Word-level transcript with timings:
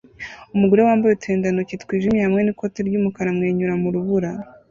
Umugore 0.55 0.81
wambaye 0.87 1.11
uturindantoki 1.13 1.81
twijimye 1.83 2.21
hamwe 2.25 2.41
n'ikoti 2.43 2.79
ry'umukara 2.87 3.27
amwenyura 3.31 3.73
mu 3.81 3.89
rubura 3.95 4.29